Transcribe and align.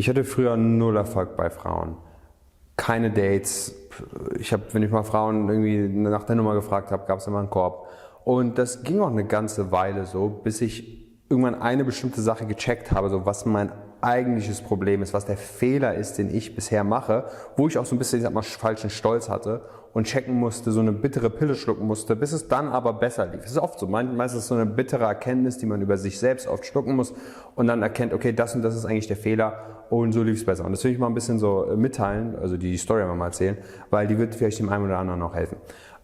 Ich 0.00 0.08
hatte 0.08 0.24
früher 0.24 0.56
null 0.56 0.96
Erfolg 0.96 1.36
bei 1.36 1.50
Frauen. 1.50 1.98
Keine 2.78 3.10
Dates. 3.10 3.74
Ich 4.38 4.50
habe, 4.50 4.62
wenn 4.72 4.82
ich 4.82 4.90
mal 4.90 5.02
Frauen 5.02 5.46
irgendwie 5.46 5.76
nach 5.78 6.24
der 6.24 6.36
Nummer 6.36 6.54
gefragt 6.54 6.90
habe, 6.90 7.04
gab 7.06 7.18
es 7.18 7.26
immer 7.26 7.40
einen 7.40 7.50
Korb. 7.50 7.86
Und 8.24 8.56
das 8.56 8.82
ging 8.82 9.00
auch 9.00 9.10
eine 9.10 9.26
ganze 9.26 9.72
Weile 9.72 10.06
so, 10.06 10.30
bis 10.30 10.62
ich 10.62 11.06
irgendwann 11.28 11.54
eine 11.54 11.84
bestimmte 11.84 12.22
Sache 12.22 12.46
gecheckt 12.46 12.92
habe, 12.92 13.10
so 13.10 13.26
was 13.26 13.44
mein 13.44 13.72
eigentliches 14.00 14.62
Problem 14.62 15.02
ist, 15.02 15.12
was 15.12 15.26
der 15.26 15.36
Fehler 15.36 15.94
ist, 15.94 16.16
den 16.16 16.34
ich 16.34 16.54
bisher 16.54 16.82
mache, 16.82 17.26
wo 17.58 17.68
ich 17.68 17.76
auch 17.76 17.84
so 17.84 17.94
ein 17.94 17.98
bisschen, 17.98 18.20
ich 18.20 18.22
sag 18.22 18.32
mal, 18.32 18.40
falschen 18.40 18.88
Stolz 18.88 19.28
hatte 19.28 19.68
und 19.92 20.06
checken 20.06 20.34
musste, 20.34 20.70
so 20.70 20.80
eine 20.80 20.92
bittere 20.92 21.30
Pille 21.30 21.54
schlucken 21.54 21.86
musste, 21.86 22.14
bis 22.14 22.32
es 22.32 22.48
dann 22.48 22.68
aber 22.68 22.92
besser 22.92 23.26
lief. 23.26 23.42
Das 23.42 23.50
ist 23.50 23.58
oft 23.58 23.78
so. 23.78 23.86
Meistens 23.86 24.46
so 24.46 24.54
eine 24.54 24.66
bittere 24.66 25.04
Erkenntnis, 25.04 25.58
die 25.58 25.66
man 25.66 25.82
über 25.82 25.96
sich 25.96 26.18
selbst 26.18 26.46
oft 26.46 26.64
schlucken 26.64 26.94
muss 26.94 27.12
und 27.56 27.66
dann 27.66 27.82
erkennt, 27.82 28.14
okay, 28.14 28.32
das 28.32 28.54
und 28.54 28.62
das 28.62 28.76
ist 28.76 28.84
eigentlich 28.84 29.08
der 29.08 29.16
Fehler 29.16 29.84
und 29.90 30.12
so 30.12 30.22
lief 30.22 30.36
es 30.36 30.44
besser. 30.44 30.64
Und 30.64 30.72
das 30.72 30.84
will 30.84 30.92
ich 30.92 30.98
mal 30.98 31.08
ein 31.08 31.14
bisschen 31.14 31.38
so 31.38 31.68
äh, 31.68 31.76
mitteilen, 31.76 32.36
also 32.40 32.56
die 32.56 32.76
Story 32.76 33.04
mal 33.04 33.26
erzählen, 33.26 33.58
weil 33.90 34.06
die 34.06 34.16
wird 34.16 34.34
vielleicht 34.34 34.60
dem 34.60 34.68
einen 34.68 34.84
oder 34.84 34.98
anderen 34.98 35.22
auch 35.22 35.34
helfen. 35.34 35.56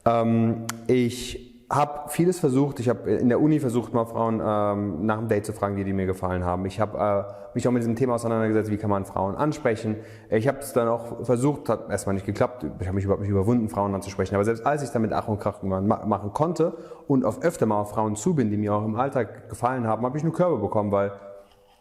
Ähm, 0.04 0.66
ich 0.88 1.55
habe 1.68 2.10
vieles 2.10 2.38
versucht. 2.38 2.78
Ich 2.78 2.88
habe 2.88 3.10
in 3.10 3.28
der 3.28 3.40
Uni 3.40 3.58
versucht, 3.58 3.92
mal 3.92 4.04
Frauen 4.04 4.40
ähm, 4.44 5.04
nach 5.04 5.18
dem 5.18 5.28
Date 5.28 5.46
zu 5.46 5.52
fragen, 5.52 5.76
die, 5.76 5.82
die 5.82 5.92
mir 5.92 6.06
gefallen 6.06 6.44
haben. 6.44 6.64
Ich 6.64 6.78
habe 6.78 6.98
äh, 6.98 7.54
mich 7.54 7.66
auch 7.66 7.72
mit 7.72 7.82
diesem 7.82 7.96
Thema 7.96 8.14
auseinandergesetzt, 8.14 8.70
wie 8.70 8.76
kann 8.76 8.90
man 8.90 9.04
Frauen 9.04 9.34
ansprechen. 9.34 9.96
Ich 10.30 10.46
habe 10.46 10.58
es 10.58 10.72
dann 10.72 10.86
auch 10.86 11.24
versucht, 11.24 11.68
hat 11.68 11.90
erstmal 11.90 12.14
nicht 12.14 12.26
geklappt. 12.26 12.64
Ich 12.78 12.86
habe 12.86 12.94
mich 12.94 13.04
überhaupt 13.04 13.22
nicht 13.22 13.30
überwunden, 13.30 13.68
Frauen 13.68 13.94
anzusprechen. 13.94 14.36
Aber 14.36 14.44
selbst 14.44 14.64
als 14.64 14.84
ich 14.84 14.90
damit 14.90 15.12
Ach 15.12 15.26
und 15.26 15.40
Krach 15.40 15.62
machen 15.62 16.32
konnte 16.32 16.74
und 17.08 17.24
auf 17.24 17.42
öfter 17.42 17.66
mal 17.66 17.80
auf 17.80 17.90
Frauen 17.90 18.14
zu 18.14 18.34
bin, 18.34 18.50
die 18.50 18.56
mir 18.56 18.72
auch 18.72 18.84
im 18.84 18.94
Alltag 18.94 19.48
gefallen 19.48 19.88
haben, 19.88 20.04
habe 20.04 20.16
ich 20.16 20.22
nur 20.22 20.32
Körbe 20.32 20.58
bekommen, 20.58 20.92
weil, 20.92 21.12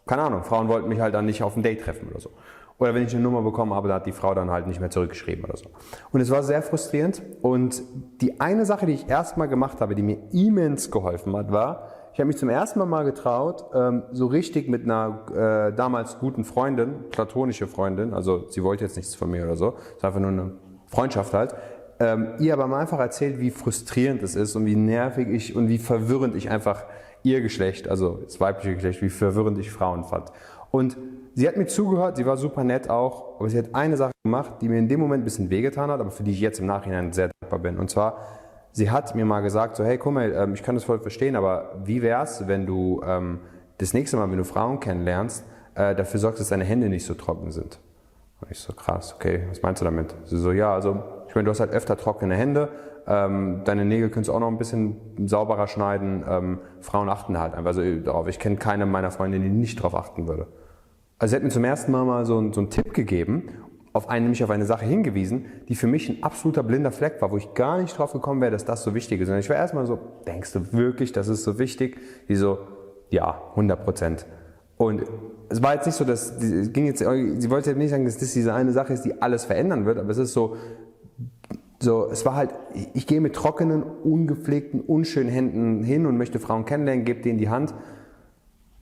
keine 0.06 0.22
Ahnung, 0.22 0.42
Frauen 0.42 0.66
wollten 0.68 0.88
mich 0.88 1.00
halt 1.00 1.14
dann 1.14 1.26
nicht 1.26 1.44
auf 1.44 1.56
ein 1.56 1.62
Date 1.62 1.82
treffen 1.82 2.08
oder 2.10 2.20
so. 2.20 2.30
Oder 2.78 2.94
wenn 2.94 3.04
ich 3.04 3.14
eine 3.14 3.22
Nummer 3.22 3.42
bekommen 3.42 3.72
habe, 3.72 3.88
da 3.88 3.94
hat 3.94 4.06
die 4.06 4.12
Frau 4.12 4.34
dann 4.34 4.50
halt 4.50 4.66
nicht 4.66 4.80
mehr 4.80 4.90
zurückgeschrieben 4.90 5.44
oder 5.44 5.56
so. 5.56 5.66
Und 6.12 6.20
es 6.20 6.30
war 6.30 6.42
sehr 6.42 6.60
frustrierend. 6.62 7.22
Und 7.40 7.82
die 8.20 8.40
eine 8.40 8.66
Sache, 8.66 8.86
die 8.86 8.92
ich 8.92 9.08
erstmal 9.08 9.48
gemacht 9.48 9.80
habe, 9.80 9.94
die 9.94 10.02
mir 10.02 10.18
immens 10.32 10.90
geholfen 10.90 11.34
hat, 11.36 11.50
war, 11.52 11.88
ich 12.16 12.20
habe 12.20 12.28
mich 12.28 12.38
zum 12.38 12.48
ersten 12.48 12.78
Mal 12.78 12.86
mal 12.86 13.04
getraut, 13.04 13.66
ähm, 13.74 14.02
so 14.12 14.26
richtig 14.26 14.68
mit 14.68 14.84
einer 14.84 15.26
äh, 15.70 15.76
damals 15.76 16.18
guten 16.18 16.44
Freundin, 16.44 17.10
platonische 17.10 17.66
Freundin, 17.66 18.14
also 18.14 18.48
sie 18.48 18.62
wollte 18.62 18.84
jetzt 18.84 18.96
nichts 18.96 19.14
von 19.14 19.30
mir 19.30 19.44
oder 19.44 19.54
so, 19.54 19.74
es 19.94 20.02
war 20.02 20.08
einfach 20.08 20.20
nur 20.20 20.30
eine 20.30 20.52
Freundschaft 20.86 21.34
halt, 21.34 21.54
ähm, 22.00 22.28
ihr 22.38 22.54
aber 22.54 22.68
mal 22.68 22.80
einfach 22.80 23.00
erzählt, 23.00 23.38
wie 23.38 23.50
frustrierend 23.50 24.22
es 24.22 24.34
ist 24.34 24.56
und 24.56 24.64
wie 24.64 24.76
nervig 24.76 25.28
ich 25.28 25.54
und 25.54 25.68
wie 25.68 25.76
verwirrend 25.76 26.36
ich 26.36 26.50
einfach 26.50 26.84
ihr 27.22 27.42
Geschlecht, 27.42 27.86
also 27.86 28.20
das 28.24 28.40
weibliche 28.40 28.76
Geschlecht, 28.76 29.02
wie 29.02 29.10
verwirrend 29.10 29.58
ich 29.58 29.70
Frauen 29.70 30.04
fand. 30.04 30.32
Und 30.70 30.96
Sie 31.38 31.46
hat 31.46 31.58
mir 31.58 31.66
zugehört, 31.66 32.16
sie 32.16 32.24
war 32.24 32.38
super 32.38 32.64
nett 32.64 32.88
auch, 32.88 33.38
aber 33.38 33.50
sie 33.50 33.58
hat 33.58 33.74
eine 33.74 33.98
Sache 33.98 34.12
gemacht, 34.24 34.52
die 34.62 34.70
mir 34.70 34.78
in 34.78 34.88
dem 34.88 34.98
Moment 35.00 35.20
ein 35.20 35.24
bisschen 35.24 35.50
wehgetan 35.50 35.90
hat, 35.90 36.00
aber 36.00 36.10
für 36.10 36.22
die 36.22 36.30
ich 36.30 36.40
jetzt 36.40 36.60
im 36.60 36.66
Nachhinein 36.66 37.12
sehr 37.12 37.28
dankbar 37.42 37.58
bin. 37.58 37.78
Und 37.78 37.90
zwar, 37.90 38.16
sie 38.72 38.90
hat 38.90 39.14
mir 39.14 39.26
mal 39.26 39.42
gesagt, 39.42 39.76
so 39.76 39.84
hey, 39.84 39.98
guck 39.98 40.14
mal, 40.14 40.32
ähm, 40.32 40.54
ich 40.54 40.62
kann 40.62 40.76
das 40.76 40.84
voll 40.84 40.98
verstehen, 40.98 41.36
aber 41.36 41.74
wie 41.84 42.00
wär's, 42.00 42.48
wenn 42.48 42.64
du 42.64 43.02
ähm, 43.06 43.40
das 43.76 43.92
nächste 43.92 44.16
Mal, 44.16 44.30
wenn 44.30 44.38
du 44.38 44.44
Frauen 44.44 44.80
kennenlernst, 44.80 45.44
äh, 45.74 45.94
dafür 45.94 46.20
sorgst, 46.20 46.40
dass 46.40 46.48
deine 46.48 46.64
Hände 46.64 46.88
nicht 46.88 47.04
so 47.04 47.12
trocken 47.12 47.50
sind? 47.50 47.80
Und 48.40 48.50
ich 48.50 48.58
so, 48.58 48.72
krass, 48.72 49.14
okay, 49.14 49.42
was 49.50 49.60
meinst 49.60 49.82
du 49.82 49.84
damit? 49.84 50.14
Sie 50.24 50.38
so, 50.38 50.52
ja, 50.52 50.72
also 50.72 51.02
ich 51.28 51.34
meine, 51.34 51.44
du 51.44 51.50
hast 51.50 51.60
halt 51.60 51.70
öfter 51.70 51.98
trockene 51.98 52.34
Hände, 52.34 52.70
ähm, 53.06 53.60
deine 53.66 53.84
Nägel 53.84 54.08
kannst 54.08 54.30
du 54.30 54.32
auch 54.32 54.40
noch 54.40 54.48
ein 54.48 54.56
bisschen 54.56 54.96
sauberer 55.26 55.66
schneiden. 55.66 56.24
Ähm, 56.26 56.60
Frauen 56.80 57.10
achten 57.10 57.38
halt 57.38 57.52
einfach 57.52 57.74
so 57.74 57.82
darauf. 57.82 58.26
Ich 58.26 58.38
kenne 58.38 58.56
keine 58.56 58.86
meiner 58.86 59.10
Freundinnen, 59.10 59.44
die 59.44 59.50
nicht 59.50 59.78
darauf 59.78 59.94
achten 59.94 60.26
würde. 60.28 60.46
Also 61.18 61.30
sie 61.30 61.36
hat 61.36 61.42
mir 61.42 61.50
zum 61.50 61.64
ersten 61.64 61.92
Mal 61.92 62.04
mal 62.04 62.26
so, 62.26 62.52
so 62.52 62.60
einen 62.60 62.70
Tipp 62.70 62.92
gegeben, 62.92 63.48
auf 63.92 64.10
einen, 64.10 64.26
nämlich 64.26 64.44
auf 64.44 64.50
eine 64.50 64.66
Sache 64.66 64.84
hingewiesen, 64.84 65.46
die 65.68 65.74
für 65.74 65.86
mich 65.86 66.10
ein 66.10 66.22
absoluter 66.22 66.62
blinder 66.62 66.92
Fleck 66.92 67.22
war, 67.22 67.30
wo 67.30 67.38
ich 67.38 67.54
gar 67.54 67.80
nicht 67.80 67.96
drauf 67.96 68.12
gekommen 68.12 68.42
wäre, 68.42 68.50
dass 68.50 68.66
das 68.66 68.82
so 68.82 68.94
wichtig 68.94 69.22
ist. 69.22 69.30
Und 69.30 69.38
ich 69.38 69.48
war 69.48 69.56
erstmal 69.56 69.86
so, 69.86 69.98
denkst 70.26 70.52
du 70.52 70.72
wirklich, 70.72 71.12
das 71.12 71.28
ist 71.28 71.44
so 71.44 71.58
wichtig? 71.58 71.98
Die 72.28 72.36
so, 72.36 72.58
ja, 73.08 73.40
100 73.50 73.84
Prozent. 73.84 74.26
Und 74.76 75.04
es 75.48 75.62
war 75.62 75.74
jetzt 75.74 75.86
nicht 75.86 75.94
so, 75.94 76.04
dass, 76.04 76.30
es 76.42 76.72
ging 76.72 76.84
jetzt, 76.84 76.98
sie 76.98 77.50
wollte 77.50 77.74
nicht 77.74 77.90
sagen, 77.90 78.04
dass 78.04 78.18
das 78.18 78.34
diese 78.34 78.52
eine 78.52 78.72
Sache 78.72 78.92
ist, 78.92 79.02
die 79.02 79.22
alles 79.22 79.46
verändern 79.46 79.86
wird, 79.86 79.98
aber 79.98 80.10
es 80.10 80.18
ist 80.18 80.34
so, 80.34 80.56
so, 81.80 82.08
es 82.10 82.26
war 82.26 82.34
halt, 82.34 82.50
ich 82.92 83.06
gehe 83.06 83.20
mit 83.22 83.34
trockenen, 83.34 83.82
ungepflegten, 83.82 84.80
unschönen 84.80 85.30
Händen 85.30 85.82
hin 85.82 86.04
und 86.04 86.18
möchte 86.18 86.38
Frauen 86.38 86.66
kennenlernen, 86.66 87.04
gebe 87.06 87.22
denen 87.22 87.38
die 87.38 87.48
Hand, 87.48 87.74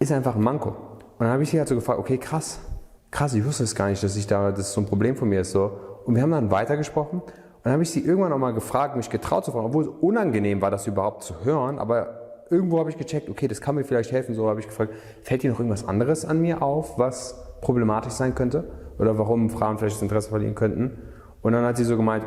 ist 0.00 0.10
einfach 0.10 0.34
ein 0.34 0.42
Manko. 0.42 0.76
Und 1.18 1.26
dann 1.26 1.30
habe 1.30 1.42
ich 1.42 1.50
sie 1.50 1.58
halt 1.58 1.68
so 1.68 1.74
gefragt, 1.74 1.98
okay, 1.98 2.18
krass, 2.18 2.60
krass, 3.10 3.34
ich 3.34 3.44
wusste 3.44 3.64
es 3.64 3.74
gar 3.74 3.88
nicht, 3.88 4.02
dass 4.02 4.16
ich 4.16 4.26
da, 4.26 4.50
dass 4.50 4.72
so 4.72 4.80
ein 4.80 4.86
Problem 4.86 5.16
von 5.16 5.28
mir 5.28 5.40
ist 5.40 5.52
so. 5.52 5.78
Und 6.04 6.14
wir 6.14 6.22
haben 6.22 6.32
dann 6.32 6.50
weitergesprochen. 6.50 7.20
Und 7.20 7.32
dann 7.62 7.72
habe 7.72 7.82
ich 7.82 7.90
sie 7.90 8.00
irgendwann 8.04 8.32
auch 8.32 8.38
mal 8.38 8.52
gefragt, 8.52 8.96
mich 8.96 9.08
getraut 9.08 9.44
zu 9.44 9.52
fragen, 9.52 9.66
obwohl 9.66 9.84
es 9.84 9.90
unangenehm 10.00 10.60
war, 10.60 10.70
das 10.70 10.86
überhaupt 10.86 11.22
zu 11.22 11.44
hören, 11.44 11.78
aber 11.78 12.24
irgendwo 12.50 12.78
habe 12.78 12.90
ich 12.90 12.98
gecheckt, 12.98 13.30
okay, 13.30 13.48
das 13.48 13.60
kann 13.60 13.74
mir 13.74 13.84
vielleicht 13.84 14.12
helfen. 14.12 14.34
So 14.34 14.48
habe 14.48 14.60
ich 14.60 14.66
gefragt, 14.66 14.92
fällt 15.22 15.42
dir 15.42 15.50
noch 15.50 15.58
irgendwas 15.58 15.86
anderes 15.86 16.24
an 16.24 16.40
mir 16.40 16.62
auf, 16.62 16.98
was 16.98 17.58
problematisch 17.60 18.12
sein 18.12 18.34
könnte? 18.34 18.64
Oder 18.98 19.18
warum 19.18 19.50
Frauen 19.50 19.78
vielleicht 19.78 19.96
das 19.96 20.02
Interesse 20.02 20.28
verlieren 20.28 20.54
könnten? 20.54 20.98
Und 21.42 21.52
dann 21.52 21.64
hat 21.64 21.76
sie 21.76 21.84
so 21.84 21.96
gemeint, 21.96 22.24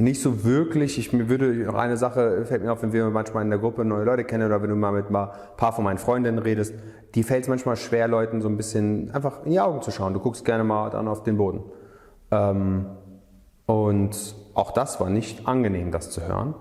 nicht 0.00 0.20
so 0.20 0.44
wirklich. 0.44 0.98
Ich 0.98 1.12
mir 1.12 1.28
würde 1.28 1.72
eine 1.74 1.96
Sache 1.96 2.44
fällt 2.44 2.62
mir 2.62 2.72
auf, 2.72 2.82
wenn 2.82 2.92
wir 2.92 3.08
manchmal 3.10 3.42
in 3.42 3.50
der 3.50 3.58
Gruppe 3.58 3.84
neue 3.84 4.04
Leute 4.04 4.24
kennen 4.24 4.46
oder 4.46 4.62
wenn 4.62 4.70
du 4.70 4.76
mal 4.76 4.92
mit 4.92 5.10
ein 5.10 5.28
paar 5.56 5.72
von 5.72 5.84
meinen 5.84 5.98
Freundinnen 5.98 6.38
redest, 6.38 6.74
die 7.14 7.22
fällt 7.22 7.44
es 7.44 7.48
manchmal 7.48 7.76
schwer, 7.76 8.08
Leuten 8.08 8.40
so 8.40 8.48
ein 8.48 8.56
bisschen 8.56 9.10
einfach 9.12 9.44
in 9.44 9.52
die 9.52 9.60
Augen 9.60 9.82
zu 9.82 9.90
schauen. 9.90 10.14
Du 10.14 10.20
guckst 10.20 10.44
gerne 10.44 10.64
mal 10.64 10.90
dann 10.90 11.08
auf 11.08 11.22
den 11.22 11.36
Boden. 11.36 11.62
Ähm, 12.30 12.86
und 13.66 14.34
auch 14.54 14.72
das 14.72 15.00
war 15.00 15.10
nicht 15.10 15.46
angenehm, 15.46 15.90
das 15.90 16.10
zu 16.10 16.26
hören. 16.26 16.54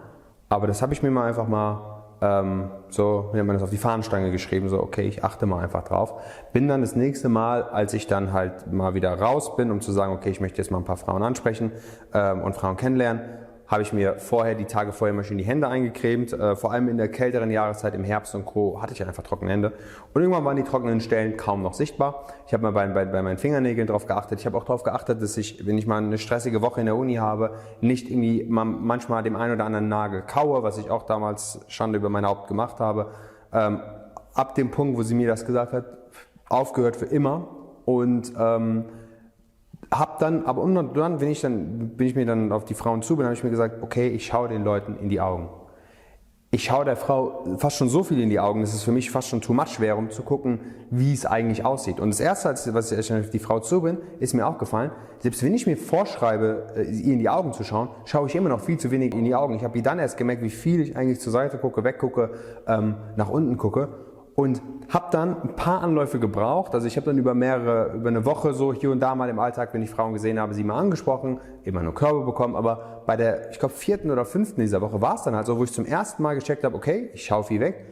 Aber 0.49 0.67
das 0.67 0.81
habe 0.81 0.93
ich 0.93 1.01
mir 1.01 1.11
mal 1.11 1.27
einfach 1.27 1.47
mal 1.47 1.92
ähm, 2.23 2.69
so, 2.87 3.31
wie 3.33 3.39
hat 3.39 3.45
man 3.45 3.55
das 3.55 3.63
auf 3.63 3.69
die 3.69 3.77
Fahnenstange 3.77 4.31
geschrieben, 4.31 4.69
so 4.69 4.81
okay, 4.81 5.01
ich 5.01 5.25
achte 5.25 5.45
mal 5.45 5.61
einfach 5.61 5.83
drauf. 5.83 6.21
Bin 6.53 6.69
dann 6.69 6.79
das 6.79 6.95
nächste 6.95 7.27
Mal, 7.27 7.63
als 7.63 7.93
ich 7.93 8.07
dann 8.07 8.31
halt 8.31 8.71
mal 8.71 8.93
wieder 8.93 9.13
raus 9.19 9.57
bin, 9.57 9.71
um 9.71 9.81
zu 9.81 9.91
sagen, 9.91 10.13
okay, 10.13 10.29
ich 10.29 10.39
möchte 10.39 10.59
jetzt 10.59 10.71
mal 10.71 10.77
ein 10.77 10.85
paar 10.85 10.95
Frauen 10.95 11.21
ansprechen 11.21 11.73
ähm, 12.13 12.41
und 12.41 12.55
Frauen 12.55 12.77
kennenlernen, 12.77 13.21
habe 13.73 13.81
ich 13.81 13.91
mir 13.91 14.19
vorher, 14.19 14.53
die 14.53 14.65
Tage 14.65 14.91
vorher 14.91 15.15
mal 15.15 15.23
schön 15.23 15.39
die 15.39 15.43
Hände 15.43 15.67
eingecremt. 15.67 16.31
Äh, 16.31 16.55
vor 16.55 16.71
allem 16.71 16.89
in 16.89 16.97
der 16.97 17.07
kälteren 17.07 17.49
Jahreszeit, 17.49 17.95
im 17.95 18.03
Herbst 18.03 18.35
und 18.35 18.45
Co. 18.45 18.79
hatte 18.79 18.93
ich 18.93 19.03
einfach 19.03 19.23
trockene 19.23 19.49
Hände. 19.49 19.73
Und 20.13 20.21
irgendwann 20.21 20.45
waren 20.45 20.57
die 20.57 20.63
trockenen 20.63 21.01
Stellen 21.01 21.37
kaum 21.37 21.63
noch 21.63 21.73
sichtbar. 21.73 22.27
Ich 22.45 22.53
habe 22.53 22.61
mal 22.61 22.71
bei, 22.71 22.85
bei, 22.85 23.05
bei 23.05 23.23
meinen 23.23 23.39
Fingernägeln 23.39 23.87
drauf 23.87 24.05
geachtet. 24.05 24.39
Ich 24.39 24.45
habe 24.45 24.55
auch 24.57 24.63
darauf 24.63 24.83
geachtet, 24.83 25.23
dass 25.23 25.37
ich, 25.37 25.65
wenn 25.65 25.79
ich 25.79 25.87
mal 25.87 25.97
eine 25.97 26.19
stressige 26.19 26.61
Woche 26.61 26.81
in 26.81 26.85
der 26.85 26.95
Uni 26.95 27.15
habe, 27.15 27.55
nicht 27.81 28.11
irgendwie 28.11 28.43
mal, 28.43 28.63
manchmal 28.63 29.23
dem 29.23 29.35
einen 29.35 29.55
oder 29.55 29.65
anderen 29.65 29.87
Nagel 29.87 30.21
kaue, 30.21 30.61
was 30.61 30.77
ich 30.77 30.91
auch 30.91 31.01
damals 31.03 31.59
Schande 31.67 31.97
über 31.97 32.09
mein 32.09 32.27
Haupt 32.27 32.47
gemacht 32.47 32.79
habe. 32.79 33.07
Ähm, 33.51 33.81
ab 34.35 34.53
dem 34.53 34.69
Punkt, 34.69 34.99
wo 34.99 35.01
sie 35.01 35.15
mir 35.15 35.27
das 35.27 35.47
gesagt 35.47 35.73
hat, 35.73 35.85
aufgehört 36.47 36.95
für 36.95 37.05
immer. 37.05 37.47
Und 37.85 38.33
ähm, 38.37 38.85
hab 39.99 40.19
dann, 40.19 40.45
aber 40.45 40.61
und 40.61 40.75
dann, 40.95 41.21
wenn 41.21 41.29
ich 41.29 41.41
dann, 41.41 41.89
bin 41.95 42.07
ich 42.07 42.15
mir 42.15 42.25
dann 42.25 42.51
auf 42.51 42.65
die 42.65 42.73
Frauen 42.73 43.01
zu 43.01 43.15
bin, 43.15 43.25
habe 43.25 43.35
ich 43.35 43.43
mir 43.43 43.49
gesagt, 43.49 43.81
okay, 43.81 44.07
ich 44.07 44.25
schaue 44.25 44.49
den 44.49 44.63
Leuten 44.63 44.95
in 44.95 45.09
die 45.09 45.21
Augen. 45.21 45.49
Ich 46.51 46.65
schaue 46.65 46.85
der 46.85 46.95
Frau 46.95 47.43
fast 47.57 47.77
schon 47.77 47.89
so 47.89 48.03
viel 48.03 48.21
in 48.21 48.29
die 48.29 48.39
Augen, 48.39 48.61
dass 48.61 48.75
es 48.75 48.83
für 48.83 48.91
mich 48.91 49.09
fast 49.09 49.27
schon 49.29 49.41
too 49.41 49.53
much 49.53 49.79
wäre, 49.79 49.95
um 49.95 50.11
zu 50.11 50.21
gucken, 50.21 50.59
wie 50.91 51.11
es 51.11 51.25
eigentlich 51.25 51.65
aussieht. 51.65 51.99
Und 51.99 52.11
das 52.11 52.19
erste, 52.19 52.73
was 52.75 52.91
ich 52.91 53.11
auf 53.11 53.31
die 53.31 53.39
Frau 53.39 53.59
zu 53.59 53.81
bin, 53.81 53.97
ist 54.19 54.35
mir 54.35 54.45
aufgefallen, 54.45 54.91
selbst 55.17 55.41
wenn 55.43 55.55
ich 55.55 55.65
mir 55.65 55.77
vorschreibe, 55.77 56.67
äh, 56.75 56.83
ihr 56.83 57.13
in 57.13 57.19
die 57.19 57.29
Augen 57.29 57.53
zu 57.53 57.63
schauen, 57.63 57.89
schaue 58.05 58.27
ich 58.27 58.35
immer 58.35 58.49
noch 58.49 58.59
viel 58.59 58.77
zu 58.77 58.91
wenig 58.91 59.15
in 59.15 59.25
die 59.25 59.33
Augen. 59.33 59.55
Ich 59.55 59.63
habe 59.63 59.81
dann 59.81 59.97
erst 59.97 60.15
gemerkt, 60.17 60.43
wie 60.43 60.51
viel 60.51 60.81
ich 60.81 60.95
eigentlich 60.95 61.19
zur 61.19 61.31
Seite 61.31 61.57
gucke, 61.57 61.83
weggucke, 61.83 62.31
ähm, 62.67 62.97
nach 63.15 63.29
unten 63.29 63.57
gucke 63.57 63.89
und 64.35 64.61
habe 64.89 65.07
dann 65.11 65.41
ein 65.41 65.55
paar 65.55 65.81
Anläufe 65.81 66.19
gebraucht. 66.19 66.73
Also 66.73 66.87
ich 66.87 66.97
habe 66.97 67.05
dann 67.05 67.17
über 67.17 67.33
mehrere, 67.33 67.93
über 67.93 68.09
eine 68.09 68.25
Woche 68.25 68.53
so 68.53 68.73
hier 68.73 68.91
und 68.91 68.99
da 68.99 69.15
mal 69.15 69.29
im 69.29 69.39
Alltag, 69.39 69.73
wenn 69.73 69.83
ich 69.83 69.89
Frauen 69.89 70.13
gesehen 70.13 70.39
habe, 70.39 70.53
sie 70.53 70.63
mal 70.63 70.79
angesprochen, 70.79 71.39
immer 71.63 71.83
nur 71.83 71.93
Körbe 71.93 72.25
bekommen. 72.25 72.55
Aber 72.55 73.03
bei 73.05 73.15
der, 73.15 73.51
ich 73.51 73.59
glaube, 73.59 73.75
vierten 73.75 74.09
oder 74.09 74.25
fünften 74.25 74.61
dieser 74.61 74.81
Woche 74.81 75.01
war 75.01 75.15
es 75.15 75.23
dann 75.23 75.35
halt 75.35 75.45
so, 75.45 75.57
wo 75.57 75.63
ich 75.63 75.71
zum 75.71 75.85
ersten 75.85 76.23
Mal 76.23 76.35
gecheckt 76.35 76.63
habe, 76.63 76.75
okay, 76.75 77.09
ich 77.13 77.25
schaue 77.25 77.43
viel 77.43 77.59
weg. 77.59 77.85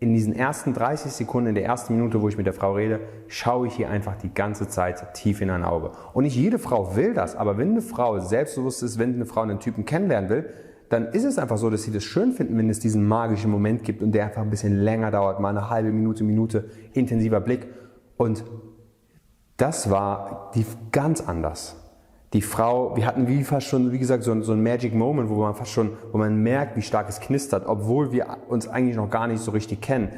In 0.00 0.14
diesen 0.14 0.32
ersten 0.32 0.74
30 0.74 1.10
Sekunden, 1.10 1.48
in 1.48 1.54
der 1.56 1.64
ersten 1.64 1.96
Minute, 1.96 2.22
wo 2.22 2.28
ich 2.28 2.36
mit 2.36 2.46
der 2.46 2.52
Frau 2.52 2.74
rede, 2.74 3.00
schaue 3.26 3.66
ich 3.66 3.74
hier 3.74 3.90
einfach 3.90 4.14
die 4.14 4.32
ganze 4.32 4.68
Zeit 4.68 5.14
tief 5.14 5.40
in 5.40 5.50
ein 5.50 5.64
Auge. 5.64 5.90
Und 6.12 6.22
nicht 6.22 6.36
jede 6.36 6.60
Frau 6.60 6.94
will 6.94 7.14
das, 7.14 7.34
aber 7.34 7.58
wenn 7.58 7.70
eine 7.70 7.82
Frau 7.82 8.20
selbstbewusst 8.20 8.84
ist, 8.84 9.00
wenn 9.00 9.14
eine 9.14 9.26
Frau 9.26 9.40
einen 9.40 9.58
Typen 9.58 9.84
kennenlernen 9.84 10.30
will, 10.30 10.48
dann 10.88 11.08
ist 11.08 11.24
es 11.24 11.38
einfach 11.38 11.58
so, 11.58 11.68
dass 11.70 11.82
sie 11.82 11.92
das 11.92 12.04
schön 12.04 12.32
finden, 12.32 12.56
wenn 12.56 12.70
es 12.70 12.80
diesen 12.80 13.06
magischen 13.06 13.50
Moment 13.50 13.84
gibt 13.84 14.02
und 14.02 14.12
der 14.12 14.26
einfach 14.26 14.42
ein 14.42 14.50
bisschen 14.50 14.80
länger 14.80 15.10
dauert, 15.10 15.40
mal 15.40 15.50
eine 15.50 15.68
halbe 15.68 15.92
Minute, 15.92 16.24
Minute 16.24 16.70
intensiver 16.94 17.40
Blick. 17.40 17.66
Und 18.16 18.44
das 19.56 19.90
war 19.90 20.50
die 20.54 20.64
ganz 20.92 21.20
anders. 21.20 21.76
Die 22.32 22.42
Frau, 22.42 22.94
wir 22.96 23.06
hatten 23.06 23.26
wie 23.26 23.42
fast 23.42 23.66
schon, 23.66 23.90
wie 23.92 23.98
gesagt, 23.98 24.22
so 24.22 24.32
ein, 24.32 24.42
so 24.42 24.52
ein 24.52 24.62
Magic 24.62 24.94
Moment, 24.94 25.30
wo 25.30 25.36
man 25.36 25.54
fast 25.54 25.72
schon, 25.72 25.92
wo 26.12 26.18
man 26.18 26.42
merkt, 26.42 26.76
wie 26.76 26.82
stark 26.82 27.08
es 27.08 27.20
knistert, 27.20 27.66
obwohl 27.66 28.12
wir 28.12 28.26
uns 28.48 28.68
eigentlich 28.68 28.96
noch 28.96 29.10
gar 29.10 29.26
nicht 29.26 29.40
so 29.40 29.50
richtig 29.50 29.80
kennen. 29.80 30.10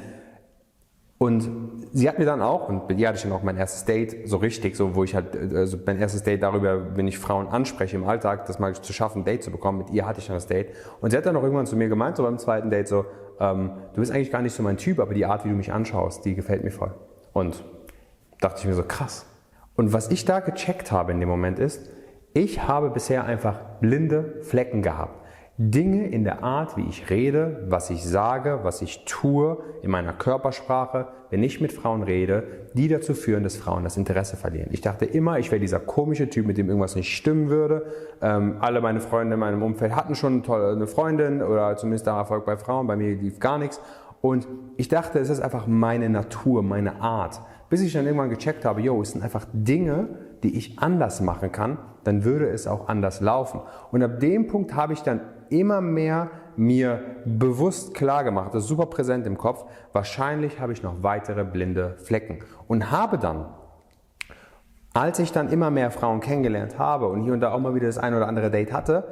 Und 1.22 1.50
sie 1.92 2.08
hat 2.08 2.18
mir 2.18 2.24
dann 2.24 2.40
auch, 2.40 2.70
und 2.70 2.88
die 2.98 3.06
hatte 3.06 3.18
ich 3.18 3.22
dann 3.24 3.32
auch 3.32 3.42
mein 3.42 3.58
erstes 3.58 3.84
Date, 3.84 4.26
so 4.26 4.38
richtig, 4.38 4.74
so 4.74 4.94
wo 4.94 5.04
ich 5.04 5.14
halt, 5.14 5.36
also 5.54 5.76
mein 5.84 5.98
erstes 5.98 6.22
Date 6.22 6.42
darüber, 6.42 6.96
wenn 6.96 7.06
ich 7.06 7.18
Frauen 7.18 7.46
anspreche 7.46 7.94
im 7.94 8.04
Alltag, 8.08 8.46
das 8.46 8.58
mal 8.58 8.74
zu 8.74 8.94
schaffen, 8.94 9.20
ein 9.20 9.24
Date 9.26 9.42
zu 9.42 9.50
bekommen, 9.50 9.76
mit 9.76 9.90
ihr 9.90 10.06
hatte 10.06 10.20
ich 10.20 10.28
dann 10.28 10.36
das 10.36 10.46
Date. 10.46 10.70
Und 11.02 11.10
sie 11.10 11.18
hat 11.18 11.26
dann 11.26 11.36
auch 11.36 11.42
irgendwann 11.42 11.66
zu 11.66 11.76
mir 11.76 11.90
gemeint, 11.90 12.16
so 12.16 12.22
beim 12.22 12.38
zweiten 12.38 12.70
Date, 12.70 12.88
so, 12.88 13.04
ähm, 13.38 13.72
du 13.92 14.00
bist 14.00 14.12
eigentlich 14.12 14.32
gar 14.32 14.40
nicht 14.40 14.54
so 14.54 14.62
mein 14.62 14.78
Typ, 14.78 14.98
aber 14.98 15.12
die 15.12 15.26
Art, 15.26 15.44
wie 15.44 15.50
du 15.50 15.54
mich 15.54 15.70
anschaust, 15.70 16.24
die 16.24 16.34
gefällt 16.34 16.64
mir 16.64 16.70
voll. 16.70 16.94
Und 17.34 17.62
dachte 18.40 18.60
ich 18.60 18.64
mir 18.64 18.72
so, 18.72 18.82
krass. 18.82 19.26
Und 19.76 19.92
was 19.92 20.10
ich 20.10 20.24
da 20.24 20.40
gecheckt 20.40 20.90
habe 20.90 21.12
in 21.12 21.20
dem 21.20 21.28
Moment 21.28 21.58
ist, 21.58 21.90
ich 22.32 22.66
habe 22.66 22.88
bisher 22.88 23.26
einfach 23.26 23.58
blinde 23.80 24.38
Flecken 24.40 24.80
gehabt. 24.80 25.19
Dinge 25.62 26.06
in 26.06 26.24
der 26.24 26.42
Art, 26.42 26.78
wie 26.78 26.86
ich 26.88 27.10
rede, 27.10 27.66
was 27.68 27.90
ich 27.90 28.02
sage, 28.02 28.60
was 28.62 28.80
ich 28.80 29.04
tue, 29.04 29.58
in 29.82 29.90
meiner 29.90 30.14
Körpersprache, 30.14 31.08
wenn 31.28 31.42
ich 31.42 31.60
mit 31.60 31.70
Frauen 31.70 32.02
rede, 32.02 32.44
die 32.72 32.88
dazu 32.88 33.12
führen, 33.12 33.42
dass 33.42 33.58
Frauen 33.58 33.84
das 33.84 33.98
Interesse 33.98 34.38
verlieren. 34.38 34.70
Ich 34.72 34.80
dachte 34.80 35.04
immer, 35.04 35.38
ich 35.38 35.50
wäre 35.50 35.60
dieser 35.60 35.78
komische 35.78 36.30
Typ, 36.30 36.46
mit 36.46 36.56
dem 36.56 36.68
irgendwas 36.68 36.96
nicht 36.96 37.14
stimmen 37.14 37.50
würde. 37.50 37.84
Ähm, 38.22 38.56
alle 38.60 38.80
meine 38.80 39.00
Freunde 39.00 39.34
in 39.34 39.40
meinem 39.40 39.62
Umfeld 39.62 39.94
hatten 39.94 40.14
schon 40.14 40.50
eine 40.50 40.86
Freundin 40.86 41.42
oder 41.42 41.76
zumindest 41.76 42.06
da 42.06 42.16
Erfolg 42.16 42.46
bei 42.46 42.56
Frauen, 42.56 42.86
bei 42.86 42.96
mir 42.96 43.14
lief 43.14 43.38
gar 43.38 43.58
nichts. 43.58 43.82
Und 44.22 44.48
ich 44.78 44.88
dachte, 44.88 45.18
es 45.18 45.28
ist 45.28 45.40
einfach 45.40 45.66
meine 45.66 46.08
Natur, 46.08 46.62
meine 46.62 47.02
Art. 47.02 47.42
Bis 47.68 47.82
ich 47.82 47.92
dann 47.92 48.06
irgendwann 48.06 48.30
gecheckt 48.30 48.64
habe, 48.64 48.80
yo, 48.80 49.02
es 49.02 49.10
sind 49.10 49.22
einfach 49.22 49.46
Dinge, 49.52 50.08
die 50.42 50.56
ich 50.56 50.78
anders 50.78 51.20
machen 51.20 51.52
kann, 51.52 51.76
dann 52.04 52.24
würde 52.24 52.48
es 52.48 52.66
auch 52.66 52.88
anders 52.88 53.20
laufen. 53.20 53.60
Und 53.92 54.02
ab 54.02 54.20
dem 54.20 54.46
Punkt 54.46 54.74
habe 54.74 54.94
ich 54.94 55.02
dann 55.02 55.20
immer 55.50 55.80
mehr 55.80 56.30
mir 56.56 57.00
bewusst 57.24 57.94
klar 57.94 58.24
gemacht, 58.24 58.54
das 58.54 58.64
ist 58.64 58.68
super 58.68 58.86
präsent 58.86 59.26
im 59.26 59.38
Kopf, 59.38 59.64
wahrscheinlich 59.92 60.60
habe 60.60 60.72
ich 60.72 60.82
noch 60.82 61.02
weitere 61.02 61.44
blinde 61.44 61.96
Flecken. 61.98 62.40
Und 62.68 62.90
habe 62.90 63.18
dann, 63.18 63.46
als 64.92 65.18
ich 65.18 65.32
dann 65.32 65.48
immer 65.48 65.70
mehr 65.70 65.90
Frauen 65.90 66.20
kennengelernt 66.20 66.78
habe 66.78 67.08
und 67.08 67.22
hier 67.22 67.32
und 67.32 67.40
da 67.40 67.52
auch 67.52 67.60
mal 67.60 67.74
wieder 67.74 67.86
das 67.86 67.98
ein 67.98 68.14
oder 68.14 68.28
andere 68.28 68.50
Date 68.50 68.72
hatte, 68.72 69.04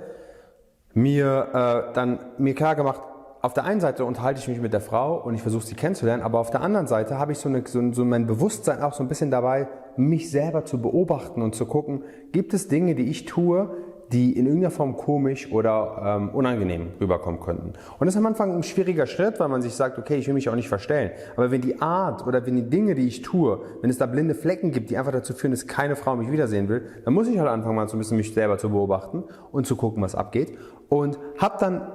mir 0.95 1.89
äh, 1.91 1.95
dann 1.95 2.19
mir 2.39 2.55
klar 2.55 2.75
gemacht, 2.75 3.01
auf 3.41 3.55
der 3.55 3.65
einen 3.65 3.81
Seite 3.81 4.05
unterhalte 4.05 4.41
ich 4.41 4.49
mich 4.49 4.61
mit 4.61 4.73
der 4.73 4.81
Frau 4.81 5.17
und 5.17 5.35
ich 5.35 5.43
versuche 5.43 5.65
sie 5.65 5.75
kennenzulernen, 5.75 6.23
aber 6.23 6.41
auf 6.41 6.51
der 6.51 6.61
anderen 6.61 6.89
Seite 6.89 7.19
habe 7.19 7.33
ich 7.33 7.39
so, 7.39 7.49
eine, 7.49 7.63
so, 7.67 7.93
so 7.93 8.05
mein 8.05 8.27
Bewusstsein 8.27 8.83
auch 8.83 8.95
so 8.95 9.05
ein 9.05 9.09
bisschen 9.09 9.31
dabei, 9.31 9.69
mich 9.97 10.31
selber 10.31 10.65
zu 10.65 10.83
beobachten 10.83 11.41
und 11.43 11.55
zu 11.55 11.67
gucken, 11.67 12.03
gibt 12.33 12.53
es 12.53 12.69
Dinge, 12.69 12.95
die 12.95 13.09
ich 13.09 13.27
tue, 13.27 13.71
die 14.13 14.33
in 14.33 14.47
irgendeiner 14.47 14.71
Form 14.71 14.97
komisch 14.97 15.51
oder 15.53 16.19
ähm, 16.19 16.31
unangenehm 16.31 16.89
rüberkommen 17.01 17.41
könnten. 17.41 17.75
Und 17.99 18.07
das 18.07 18.15
ist 18.15 18.17
am 18.17 18.27
Anfang 18.27 18.55
ein 18.55 18.63
schwieriger 18.63 19.07
Schritt, 19.07 19.39
weil 19.39 19.49
man 19.49 19.61
sich 19.61 19.75
sagt, 19.75 19.99
okay, 19.99 20.17
ich 20.17 20.27
will 20.27 20.35
mich 20.35 20.49
auch 20.49 20.55
nicht 20.55 20.69
verstellen. 20.69 21.11
Aber 21.37 21.51
wenn 21.51 21.61
die 21.61 21.81
Art 21.81 22.27
oder 22.27 22.45
wenn 22.47 22.57
die 22.57 22.69
Dinge, 22.69 22.95
die 22.95 23.07
ich 23.07 23.23
tue, 23.23 23.61
wenn 23.83 23.91
es 23.91 23.99
da 23.99 24.07
blinde 24.07 24.35
Flecken 24.35 24.73
gibt, 24.73 24.91
die 24.91 24.97
einfach 24.97 25.13
dazu 25.13 25.35
führen, 25.35 25.51
dass 25.51 25.67
keine 25.67 25.97
Frau 25.97 26.17
mich 26.17 26.31
wiedersehen 26.31 26.69
will, 26.69 26.87
dann 27.05 27.13
muss 27.13 27.29
ich 27.29 27.39
halt 27.39 27.49
anfangen, 27.49 27.77
mal 27.77 27.89
so 27.89 27.97
ein 27.97 27.99
bisschen 27.99 28.17
mich 28.17 28.33
selber 28.33 28.59
zu 28.59 28.71
beobachten 28.71 29.25
und 29.53 29.67
zu 29.67 29.77
gucken, 29.77 30.03
was 30.03 30.15
abgeht. 30.15 30.57
Und 30.89 31.19
habe 31.39 31.57
dann 31.61 31.93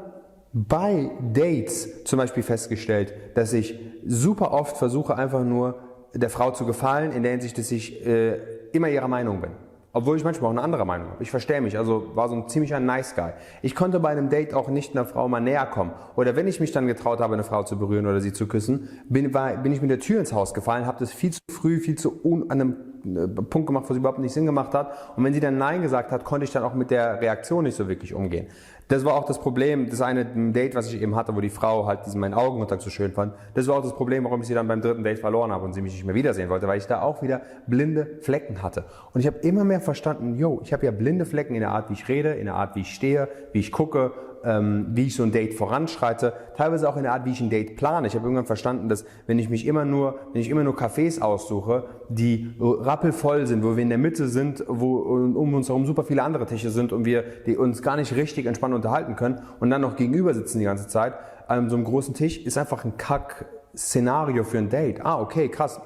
bei 0.53 1.09
Dates 1.33 2.03
zum 2.03 2.17
Beispiel 2.19 2.43
festgestellt, 2.43 3.13
dass 3.33 3.53
ich 3.53 3.79
super 4.05 4.51
oft 4.51 4.77
versuche, 4.77 5.17
einfach 5.17 5.43
nur 5.43 5.79
der 6.13 6.29
Frau 6.29 6.51
zu 6.51 6.65
gefallen, 6.65 7.11
in 7.11 7.23
der 7.23 7.31
Hinsicht, 7.31 7.57
dass 7.57 7.71
ich 7.71 8.05
äh, 8.05 8.37
immer 8.71 8.87
ihrer 8.89 9.07
Meinung 9.07 9.41
bin. 9.41 9.51
Obwohl 9.95 10.17
ich 10.17 10.23
manchmal 10.23 10.47
auch 10.47 10.53
eine 10.53 10.63
andere 10.63 10.85
Meinung 10.85 11.11
habe. 11.11 11.21
Ich 11.21 11.29
verstehe 11.29 11.61
mich, 11.61 11.77
also 11.77 12.15
war 12.15 12.27
so 12.27 12.33
ein 12.33 12.49
ziemlicher 12.49 12.79
Nice 12.79 13.13
Guy. 13.13 13.33
Ich 13.61 13.75
konnte 13.75 13.99
bei 13.99 14.09
einem 14.09 14.27
Date 14.27 14.55
auch 14.55 14.67
nicht 14.67 14.95
einer 14.95 15.05
Frau 15.05 15.27
mal 15.27 15.39
näher 15.39 15.67
kommen. 15.67 15.91
Oder 16.15 16.35
wenn 16.35 16.47
ich 16.47 16.59
mich 16.59 16.71
dann 16.71 16.87
getraut 16.87 17.19
habe, 17.19 17.35
eine 17.35 17.43
Frau 17.43 17.61
zu 17.61 17.77
berühren 17.77 18.07
oder 18.07 18.19
sie 18.19 18.33
zu 18.33 18.47
küssen, 18.47 18.89
bin, 19.07 19.35
war, 19.35 19.55
bin 19.57 19.71
ich 19.71 19.81
mit 19.81 19.91
der 19.91 19.99
Tür 19.99 20.19
ins 20.19 20.33
Haus 20.33 20.55
gefallen, 20.55 20.87
habe 20.87 20.97
das 20.99 21.13
viel 21.13 21.29
zu 21.29 21.41
früh, 21.51 21.79
viel 21.79 21.95
zu 21.95 22.25
un, 22.25 22.49
an 22.49 22.59
einem 22.59 22.75
äh, 23.05 23.27
Punkt 23.43 23.67
gemacht, 23.67 23.85
wo 23.87 23.93
es 23.93 23.99
überhaupt 23.99 24.17
nicht 24.17 24.33
Sinn 24.33 24.47
gemacht 24.47 24.73
hat. 24.73 25.15
Und 25.15 25.23
wenn 25.25 25.33
sie 25.33 25.39
dann 25.39 25.59
Nein 25.59 25.83
gesagt 25.83 26.11
hat, 26.11 26.25
konnte 26.25 26.45
ich 26.45 26.51
dann 26.51 26.63
auch 26.63 26.73
mit 26.73 26.89
der 26.89 27.21
Reaktion 27.21 27.63
nicht 27.63 27.75
so 27.75 27.87
wirklich 27.87 28.15
umgehen. 28.15 28.47
Das 28.93 29.03
war 29.05 29.15
auch 29.15 29.25
das 29.25 29.39
Problem, 29.39 29.89
das 29.89 30.01
eine 30.01 30.23
Date, 30.23 30.75
was 30.75 30.93
ich 30.93 31.01
eben 31.01 31.15
hatte, 31.15 31.35
wo 31.35 31.41
die 31.41 31.49
Frau 31.49 31.87
halt 31.87 32.05
diesen 32.05 32.21
meinen 32.21 32.35
Augenkontakt 32.35 32.83
so 32.83 32.91
schön 32.91 33.11
fand. 33.11 33.33
Das 33.55 33.65
war 33.65 33.77
auch 33.77 33.81
das 33.81 33.95
Problem, 33.95 34.23
warum 34.23 34.41
ich 34.41 34.47
sie 34.47 34.53
dann 34.53 34.67
beim 34.67 34.81
dritten 34.81 35.03
Date 35.03 35.17
verloren 35.17 35.51
habe 35.51 35.65
und 35.65 35.73
sie 35.73 35.81
mich 35.81 35.93
nicht 35.93 36.05
mehr 36.05 36.13
wiedersehen 36.13 36.47
wollte, 36.47 36.67
weil 36.67 36.77
ich 36.77 36.85
da 36.85 37.01
auch 37.01 37.23
wieder 37.23 37.41
blinde 37.65 38.19
Flecken 38.21 38.61
hatte. 38.61 38.85
Und 39.11 39.21
ich 39.21 39.25
habe 39.25 39.39
immer 39.39 39.63
mehr 39.63 39.81
verstanden, 39.81 40.35
yo, 40.35 40.61
ich 40.63 40.73
habe 40.73 40.85
ja 40.85 40.91
blinde 40.91 41.25
Flecken 41.25 41.55
in 41.55 41.61
der 41.61 41.71
Art, 41.71 41.89
wie 41.89 41.93
ich 41.93 42.07
rede, 42.07 42.33
in 42.33 42.45
der 42.45 42.53
Art, 42.53 42.75
wie 42.75 42.81
ich 42.81 42.93
stehe, 42.93 43.29
wie 43.51 43.61
ich 43.61 43.71
gucke, 43.71 44.11
ähm, 44.43 44.87
wie 44.89 45.07
ich 45.07 45.15
so 45.15 45.23
ein 45.23 45.31
Date 45.31 45.53
voranschreite, 45.53 46.33
teilweise 46.57 46.87
auch 46.89 46.97
in 46.97 47.03
der 47.03 47.13
Art, 47.13 47.25
wie 47.25 47.31
ich 47.31 47.41
ein 47.41 47.49
Date 47.49 47.75
plane. 47.77 48.07
Ich 48.07 48.15
habe 48.15 48.25
irgendwann 48.25 48.45
verstanden, 48.45 48.89
dass 48.89 49.05
wenn 49.25 49.39
ich 49.39 49.49
mich 49.49 49.65
immer 49.65 49.85
nur, 49.85 50.19
wenn 50.33 50.41
ich 50.41 50.49
immer 50.49 50.63
nur 50.63 50.75
Cafés 50.75 51.21
aussuche, 51.21 51.85
die 52.09 52.53
rappelvoll 52.59 53.47
sind, 53.47 53.63
wo 53.63 53.75
wir 53.75 53.83
in 53.83 53.89
der 53.89 53.97
Mitte 53.97 54.27
sind, 54.27 54.63
wo 54.67 54.97
um 54.97 55.53
uns 55.53 55.69
herum 55.69 55.85
super 55.85 56.03
viele 56.03 56.23
andere 56.23 56.45
Tische 56.45 56.69
sind 56.69 56.91
und 56.91 57.05
wir 57.05 57.23
die 57.45 57.57
uns 57.57 57.81
gar 57.81 57.95
nicht 57.95 58.15
richtig 58.15 58.45
entspannt 58.45 58.73
unterhalten 58.83 59.15
können 59.15 59.41
und 59.59 59.69
dann 59.69 59.81
noch 59.81 59.95
gegenüber 59.95 60.33
sitzen 60.33 60.59
die 60.59 60.65
ganze 60.65 60.87
Zeit, 60.87 61.13
an 61.47 61.69
so 61.69 61.75
einem 61.75 61.85
großen 61.85 62.13
Tisch, 62.13 62.37
ist 62.45 62.57
einfach 62.57 62.85
ein 62.85 62.97
Kack. 62.97 63.45
Szenario 63.75 64.43
für 64.43 64.59
ein 64.59 64.69
Date. 64.69 65.03
Ah, 65.03 65.19
okay, 65.19 65.49
krass. 65.49 65.81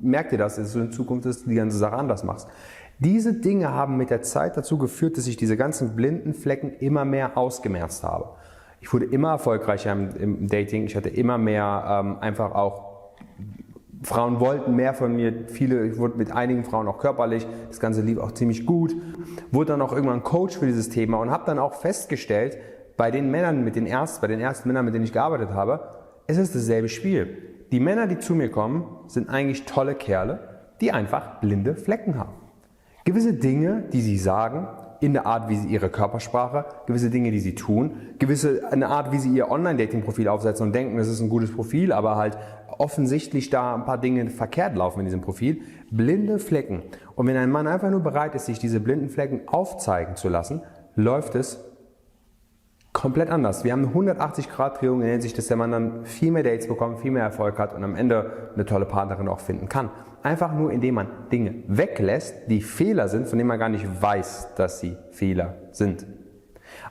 Merkt 0.00 0.30
ihr 0.30 0.38
das, 0.38 0.54
dass 0.54 0.74
du 0.74 0.78
in 0.78 0.92
Zukunft 0.92 1.26
die 1.44 1.56
ganze 1.56 1.76
Sache 1.76 1.96
anders 1.96 2.22
machst. 2.22 2.46
Diese 3.00 3.34
Dinge 3.34 3.72
haben 3.72 3.96
mit 3.96 4.10
der 4.10 4.22
Zeit 4.22 4.56
dazu 4.56 4.78
geführt, 4.78 5.16
dass 5.16 5.26
ich 5.26 5.36
diese 5.36 5.56
ganzen 5.56 5.96
blinden 5.96 6.34
Flecken 6.34 6.72
immer 6.78 7.04
mehr 7.04 7.36
ausgemerzt 7.36 8.04
habe. 8.04 8.36
Ich 8.80 8.92
wurde 8.92 9.06
immer 9.06 9.30
erfolgreicher 9.30 9.90
im, 9.90 10.10
im 10.16 10.46
Dating. 10.46 10.84
Ich 10.84 10.94
hatte 10.94 11.08
immer 11.08 11.36
mehr 11.36 11.84
ähm, 11.88 12.18
einfach 12.20 12.52
auch 12.52 12.91
Frauen 14.02 14.40
wollten 14.40 14.74
mehr 14.74 14.94
von 14.94 15.14
mir. 15.14 15.48
Viele, 15.48 15.86
ich 15.86 15.98
wurde 15.98 16.16
mit 16.16 16.32
einigen 16.32 16.64
Frauen 16.64 16.88
auch 16.88 16.98
körperlich. 16.98 17.46
Das 17.68 17.80
Ganze 17.80 18.02
lief 18.02 18.18
auch 18.18 18.32
ziemlich 18.32 18.66
gut. 18.66 18.94
Wurde 19.50 19.72
dann 19.72 19.82
auch 19.82 19.92
irgendwann 19.92 20.22
Coach 20.22 20.58
für 20.58 20.66
dieses 20.66 20.88
Thema 20.88 21.18
und 21.18 21.30
habe 21.30 21.44
dann 21.46 21.58
auch 21.58 21.74
festgestellt, 21.74 22.58
bei 22.96 23.10
den 23.10 23.30
Männern, 23.30 23.64
mit 23.64 23.76
den 23.76 23.86
ersten, 23.86 24.20
bei 24.20 24.26
den 24.26 24.40
ersten 24.40 24.68
Männern, 24.68 24.84
mit 24.84 24.94
denen 24.94 25.04
ich 25.04 25.12
gearbeitet 25.12 25.50
habe, 25.50 25.80
es 26.26 26.36
ist 26.36 26.54
dasselbe 26.54 26.88
Spiel. 26.88 27.38
Die 27.72 27.80
Männer, 27.80 28.06
die 28.06 28.18
zu 28.18 28.34
mir 28.34 28.50
kommen, 28.50 28.84
sind 29.06 29.30
eigentlich 29.30 29.64
tolle 29.64 29.94
Kerle, 29.94 30.40
die 30.80 30.92
einfach 30.92 31.40
blinde 31.40 31.74
Flecken 31.74 32.18
haben. 32.18 32.34
Gewisse 33.04 33.34
Dinge, 33.34 33.84
die 33.92 34.02
sie 34.02 34.18
sagen, 34.18 34.68
in 35.00 35.14
der 35.14 35.26
Art, 35.26 35.48
wie 35.48 35.56
sie 35.56 35.66
ihre 35.66 35.88
Körpersprache, 35.88 36.64
gewisse 36.86 37.10
Dinge, 37.10 37.32
die 37.32 37.40
sie 37.40 37.56
tun, 37.56 37.96
gewisse 38.20 38.62
eine 38.70 38.86
Art, 38.86 39.10
wie 39.10 39.18
sie 39.18 39.30
ihr 39.30 39.50
Online-Dating-Profil 39.50 40.28
aufsetzen 40.28 40.66
und 40.66 40.74
denken, 40.74 40.96
das 40.96 41.08
ist 41.08 41.20
ein 41.20 41.28
gutes 41.28 41.52
Profil, 41.52 41.92
aber 41.92 42.14
halt 42.14 42.38
offensichtlich 42.78 43.50
da 43.50 43.74
ein 43.74 43.84
paar 43.84 43.98
Dinge 43.98 44.28
verkehrt 44.30 44.76
laufen 44.76 45.00
in 45.00 45.06
diesem 45.06 45.20
Profil. 45.20 45.62
Blinde 45.90 46.38
Flecken. 46.38 46.82
Und 47.14 47.26
wenn 47.26 47.36
ein 47.36 47.50
Mann 47.50 47.66
einfach 47.66 47.90
nur 47.90 48.00
bereit 48.00 48.34
ist, 48.34 48.46
sich 48.46 48.58
diese 48.58 48.80
blinden 48.80 49.08
Flecken 49.08 49.42
aufzeigen 49.46 50.16
zu 50.16 50.28
lassen, 50.28 50.62
läuft 50.96 51.34
es 51.34 51.62
komplett 52.92 53.30
anders. 53.30 53.64
Wir 53.64 53.72
haben 53.72 53.88
eine 53.94 54.12
180-Grad-Drehung 54.12 55.00
in 55.00 55.06
der 55.06 55.12
Hinsicht, 55.12 55.36
dass 55.38 55.46
der 55.46 55.56
Mann 55.56 55.70
dann 55.70 56.04
viel 56.04 56.30
mehr 56.30 56.42
Dates 56.42 56.68
bekommt, 56.68 57.00
viel 57.00 57.10
mehr 57.10 57.22
Erfolg 57.22 57.58
hat 57.58 57.74
und 57.74 57.82
am 57.82 57.96
Ende 57.96 58.50
eine 58.54 58.66
tolle 58.66 58.84
Partnerin 58.84 59.28
auch 59.28 59.40
finden 59.40 59.68
kann. 59.68 59.90
Einfach 60.22 60.52
nur, 60.54 60.70
indem 60.70 60.96
man 60.96 61.08
Dinge 61.32 61.54
weglässt, 61.66 62.48
die 62.48 62.60
Fehler 62.60 63.08
sind, 63.08 63.28
von 63.28 63.38
denen 63.38 63.48
man 63.48 63.58
gar 63.58 63.70
nicht 63.70 63.86
weiß, 64.02 64.54
dass 64.56 64.80
sie 64.80 64.96
Fehler 65.10 65.54
sind. 65.72 66.06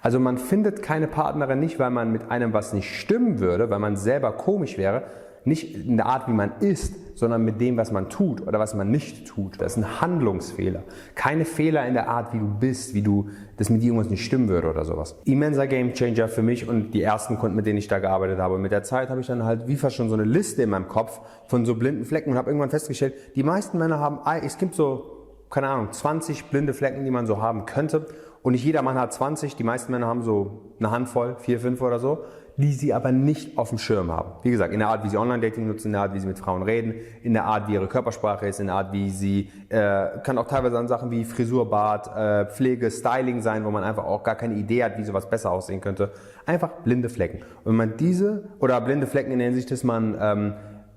Also 0.01 0.19
man 0.19 0.37
findet 0.37 0.81
keine 0.81 1.07
Partnerin 1.07 1.59
nicht, 1.59 1.79
weil 1.79 1.91
man 1.91 2.11
mit 2.11 2.29
einem 2.29 2.53
was 2.53 2.73
nicht 2.73 2.93
stimmen 2.93 3.39
würde, 3.39 3.69
weil 3.69 3.79
man 3.79 3.95
selber 3.95 4.33
komisch 4.33 4.77
wäre, 4.77 5.03
nicht 5.43 5.75
in 5.75 5.97
der 5.97 6.05
Art, 6.05 6.27
wie 6.27 6.33
man 6.33 6.51
ist, 6.59 6.95
sondern 7.17 7.43
mit 7.43 7.59
dem, 7.61 7.77
was 7.77 7.91
man 7.91 8.09
tut 8.09 8.45
oder 8.47 8.59
was 8.59 8.73
man 8.73 8.89
nicht 8.89 9.27
tut. 9.27 9.59
Das 9.59 9.73
ist 9.73 9.83
ein 9.83 10.01
Handlungsfehler. 10.01 10.83
Keine 11.15 11.45
Fehler 11.45 11.85
in 11.87 11.93
der 11.93 12.09
Art, 12.09 12.33
wie 12.33 12.39
du 12.39 12.47
bist, 12.47 12.93
wie 12.93 13.01
du, 13.01 13.29
dass 13.57 13.69
mit 13.69 13.81
dir 13.81 13.87
irgendwas 13.87 14.09
nicht 14.09 14.25
stimmen 14.25 14.49
würde 14.49 14.69
oder 14.69 14.85
sowas. 14.85 15.15
Immenser 15.25 15.67
Gamechanger 15.67 16.27
für 16.27 16.41
mich 16.41 16.67
und 16.67 16.91
die 16.91 17.01
ersten 17.01 17.37
Kunden, 17.37 17.55
mit 17.55 17.65
denen 17.65 17.77
ich 17.77 17.87
da 17.87 17.99
gearbeitet 17.99 18.39
habe. 18.39 18.55
Und 18.55 18.61
mit 18.61 18.71
der 18.71 18.83
Zeit 18.83 19.09
habe 19.09 19.21
ich 19.21 19.27
dann 19.27 19.43
halt 19.43 19.67
wie 19.67 19.75
fast 19.75 19.95
schon 19.95 20.09
so 20.09 20.15
eine 20.15 20.23
Liste 20.23 20.63
in 20.63 20.69
meinem 20.69 20.87
Kopf 20.87 21.19
von 21.47 21.65
so 21.65 21.75
blinden 21.75 22.05
Flecken 22.05 22.31
und 22.31 22.37
habe 22.37 22.49
irgendwann 22.49 22.69
festgestellt, 22.69 23.13
die 23.35 23.43
meisten 23.43 23.77
Männer 23.77 23.99
haben, 23.99 24.19
es 24.43 24.57
gibt 24.57 24.75
so, 24.75 25.17
keine 25.49 25.67
Ahnung, 25.67 25.91
20 25.91 26.45
blinde 26.45 26.73
Flecken, 26.73 27.03
die 27.03 27.11
man 27.11 27.27
so 27.27 27.41
haben 27.41 27.65
könnte. 27.65 28.05
Und 28.43 28.53
nicht 28.53 28.65
jeder 28.65 28.81
Mann 28.81 28.97
hat 28.97 29.13
20, 29.13 29.55
die 29.55 29.63
meisten 29.63 29.91
Männer 29.91 30.07
haben 30.07 30.23
so 30.23 30.73
eine 30.79 30.89
Handvoll, 30.89 31.35
vier, 31.39 31.59
fünf 31.59 31.81
oder 31.81 31.99
so 31.99 32.25
die 32.57 32.73
sie 32.73 32.93
aber 32.93 33.11
nicht 33.11 33.57
auf 33.57 33.69
dem 33.69 33.77
Schirm 33.77 34.11
haben. 34.11 34.31
Wie 34.43 34.51
gesagt, 34.51 34.73
in 34.73 34.79
der 34.79 34.89
Art, 34.89 35.03
wie 35.03 35.09
sie 35.09 35.17
Online-Dating 35.17 35.67
nutzen, 35.67 35.87
in 35.87 35.93
der 35.93 36.01
Art, 36.01 36.13
wie 36.13 36.19
sie 36.19 36.27
mit 36.27 36.37
Frauen 36.39 36.63
reden, 36.63 36.95
in 37.23 37.33
der 37.33 37.45
Art, 37.45 37.67
wie 37.67 37.73
ihre 37.73 37.87
Körpersprache 37.87 38.47
ist, 38.47 38.59
in 38.59 38.67
der 38.67 38.75
Art, 38.75 38.93
wie 38.93 39.09
sie, 39.09 39.49
äh, 39.69 40.19
kann 40.23 40.37
auch 40.37 40.47
teilweise 40.47 40.77
an 40.77 40.87
Sachen 40.87 41.11
wie 41.11 41.23
Frisur, 41.23 41.69
Bart, 41.69 42.15
äh, 42.15 42.45
Pflege, 42.51 42.91
Styling 42.91 43.41
sein, 43.41 43.65
wo 43.65 43.71
man 43.71 43.83
einfach 43.83 44.03
auch 44.03 44.23
gar 44.23 44.35
keine 44.35 44.55
Idee 44.55 44.83
hat, 44.83 44.97
wie 44.97 45.03
sowas 45.03 45.29
besser 45.29 45.51
aussehen 45.51 45.81
könnte. 45.81 46.11
Einfach 46.45 46.69
blinde 46.83 47.09
Flecken. 47.09 47.39
Und 47.63 47.71
wenn 47.71 47.75
man 47.75 47.97
diese, 47.97 48.49
oder 48.59 48.79
blinde 48.81 49.07
Flecken 49.07 49.31
in 49.31 49.39
der 49.39 49.47
Hinsicht, 49.47 49.71
dass 49.71 49.83
man 49.83 50.17
ähm, 50.19 50.53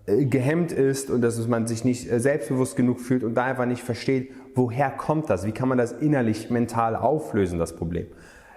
äh, 0.07 0.25
gehemmt 0.27 0.73
ist 0.73 1.11
und 1.11 1.23
dass 1.23 1.47
man 1.49 1.67
sich 1.67 1.85
nicht 1.85 2.11
äh, 2.11 2.21
selbstbewusst 2.21 2.77
genug 2.77 3.01
fühlt 3.01 3.25
und 3.25 3.35
da 3.35 3.45
einfach 3.45 3.67
nicht 3.67 3.83
versteht, 3.83 4.33
woher 4.55 4.91
kommt 4.91 5.31
das, 5.31 5.47
wie 5.47 5.53
kann 5.53 5.69
man 5.69 5.79
das 5.79 5.93
innerlich 5.93 6.51
mental 6.51 6.95
auflösen, 6.95 7.59
das 7.59 7.75
Problem. 7.75 8.07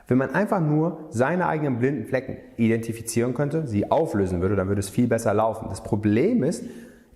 Wenn 0.07 0.17
man 0.17 0.33
einfach 0.33 0.61
nur 0.61 1.07
seine 1.09 1.47
eigenen 1.47 1.79
blinden 1.79 2.05
Flecken 2.05 2.37
identifizieren 2.55 3.33
könnte, 3.33 3.67
sie 3.67 3.91
auflösen 3.91 4.41
würde, 4.41 4.55
dann 4.55 4.69
würde 4.69 4.79
es 4.79 4.89
viel 4.89 5.07
besser 5.07 5.33
laufen. 5.33 5.67
Das 5.69 5.83
Problem 5.83 6.43
ist, 6.43 6.63